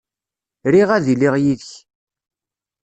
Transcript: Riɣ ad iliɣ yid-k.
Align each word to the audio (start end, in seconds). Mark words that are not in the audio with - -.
Riɣ 0.73 0.89
ad 0.91 1.05
iliɣ 1.13 1.35
yid-k. 1.43 1.71